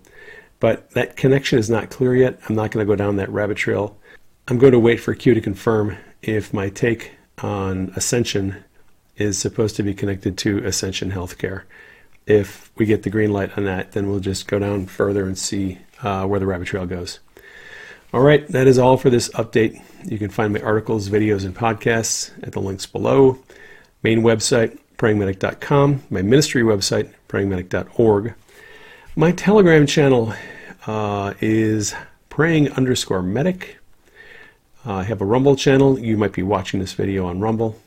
But 0.59 0.91
that 0.91 1.15
connection 1.15 1.57
is 1.57 1.69
not 1.69 1.89
clear 1.89 2.13
yet. 2.13 2.37
I'm 2.47 2.55
not 2.55 2.71
going 2.71 2.85
to 2.85 2.91
go 2.91 2.97
down 2.97 3.15
that 3.15 3.29
rabbit 3.29 3.55
trail. 3.55 3.97
I'm 4.49 4.57
going 4.57 4.73
to 4.73 4.79
wait 4.79 4.99
for 4.99 5.13
Q 5.13 5.33
to 5.33 5.39
confirm 5.39 5.97
if 6.21 6.53
my 6.53 6.67
take 6.67 7.11
on 7.37 7.93
Ascension 7.95 8.61
is 9.15 9.37
supposed 9.37 9.77
to 9.77 9.83
be 9.83 9.93
connected 9.93 10.37
to 10.39 10.57
Ascension 10.65 11.11
Healthcare. 11.11 11.63
If 12.25 12.71
we 12.75 12.85
get 12.87 13.03
the 13.03 13.09
green 13.09 13.31
light 13.31 13.57
on 13.57 13.63
that, 13.63 13.93
then 13.93 14.09
we'll 14.09 14.19
just 14.19 14.47
go 14.47 14.59
down 14.59 14.87
further 14.87 15.25
and 15.25 15.37
see 15.37 15.79
uh, 16.03 16.25
where 16.25 16.41
the 16.41 16.45
rabbit 16.45 16.67
trail 16.67 16.85
goes. 16.85 17.19
All 18.11 18.21
right, 18.21 18.47
that 18.47 18.65
is 18.65 18.79
all 18.79 18.97
for 18.97 19.11
this 19.11 19.29
update. 19.29 19.79
You 20.03 20.17
can 20.17 20.29
find 20.29 20.51
my 20.51 20.59
articles, 20.61 21.09
videos, 21.09 21.45
and 21.45 21.55
podcasts 21.55 22.31
at 22.41 22.53
the 22.53 22.59
links 22.59 22.87
below. 22.87 23.37
Main 24.01 24.21
website, 24.21 24.79
prayingmedic.com. 24.97 26.03
My 26.09 26.23
ministry 26.23 26.63
website, 26.63 27.13
prayingmedic.org. 27.27 28.33
My 29.15 29.31
Telegram 29.31 29.85
channel 29.85 30.33
uh, 30.87 31.35
is 31.39 31.93
praying 32.29 32.71
underscore 32.71 33.21
medic. 33.21 33.77
Uh, 34.83 34.93
I 34.95 35.03
have 35.03 35.21
a 35.21 35.25
Rumble 35.25 35.55
channel. 35.55 35.99
You 35.99 36.17
might 36.17 36.33
be 36.33 36.41
watching 36.41 36.79
this 36.79 36.93
video 36.93 37.27
on 37.27 37.41
Rumble. 37.41 37.79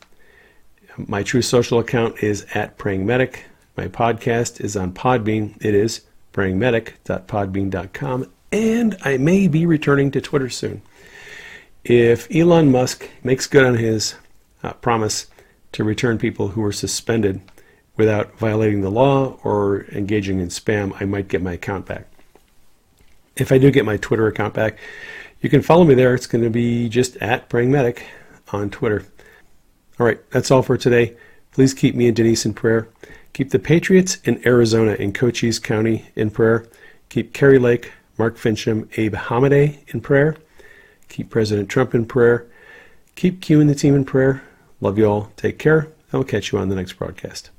My 0.96 1.24
Truth 1.24 1.46
Social 1.46 1.80
account 1.80 2.22
is 2.22 2.46
at 2.54 2.78
Praying 2.78 3.06
Medic. 3.06 3.46
My 3.76 3.88
podcast 3.88 4.60
is 4.60 4.76
on 4.76 4.92
Podbean. 4.92 5.56
It 5.64 5.74
is 5.74 6.02
prayingmedic.podbean.com 6.32 8.30
and 8.52 8.96
I 9.02 9.16
may 9.16 9.48
be 9.48 9.66
returning 9.66 10.10
to 10.12 10.20
Twitter 10.20 10.50
soon. 10.50 10.82
If 11.84 12.32
Elon 12.34 12.70
Musk 12.70 13.08
makes 13.24 13.46
good 13.46 13.64
on 13.64 13.74
his 13.76 14.14
uh, 14.62 14.74
promise 14.74 15.26
to 15.72 15.82
return 15.82 16.18
people 16.18 16.48
who 16.48 16.60
were 16.60 16.72
suspended 16.72 17.40
without 17.96 18.38
violating 18.38 18.82
the 18.82 18.90
law 18.90 19.38
or 19.42 19.86
engaging 19.92 20.38
in 20.38 20.48
spam, 20.48 20.94
I 21.00 21.06
might 21.06 21.28
get 21.28 21.42
my 21.42 21.54
account 21.54 21.86
back. 21.86 22.06
If 23.36 23.50
I 23.50 23.58
do 23.58 23.70
get 23.70 23.86
my 23.86 23.96
Twitter 23.96 24.26
account 24.26 24.54
back, 24.54 24.78
you 25.40 25.48
can 25.50 25.62
follow 25.62 25.84
me 25.84 25.94
there. 25.94 26.14
It's 26.14 26.26
going 26.26 26.44
to 26.44 26.50
be 26.50 26.88
just 26.88 27.16
at 27.16 27.48
Praying 27.48 27.72
Medic 27.72 28.04
on 28.52 28.70
Twitter. 28.70 29.04
All 29.98 30.06
right, 30.06 30.20
that's 30.30 30.50
all 30.50 30.62
for 30.62 30.76
today. 30.76 31.16
Please 31.52 31.74
keep 31.74 31.94
me 31.94 32.06
and 32.06 32.16
Denise 32.16 32.46
in 32.46 32.54
prayer. 32.54 32.88
Keep 33.32 33.50
the 33.50 33.58
Patriots 33.58 34.18
in 34.24 34.46
Arizona 34.46 34.92
in 34.94 35.12
Cochise 35.12 35.58
County 35.58 36.06
in 36.14 36.30
prayer. 36.30 36.66
Keep 37.08 37.32
Kari 37.32 37.58
Lake, 37.58 37.92
Mark 38.22 38.36
Finchem, 38.36 38.88
Abe 38.96 39.14
Hamadeh 39.14 39.80
in 39.92 40.00
prayer. 40.00 40.36
Keep 41.08 41.28
President 41.28 41.68
Trump 41.68 41.92
in 41.92 42.06
prayer. 42.06 42.46
Keep 43.16 43.40
Q 43.40 43.60
and 43.60 43.68
the 43.68 43.74
team 43.74 43.96
in 43.96 44.04
prayer. 44.04 44.44
Love 44.80 44.96
you 44.96 45.06
all. 45.06 45.32
Take 45.36 45.58
care. 45.58 45.88
I'll 46.12 46.22
catch 46.22 46.52
you 46.52 46.58
on 46.60 46.68
the 46.68 46.76
next 46.76 46.92
broadcast. 46.92 47.50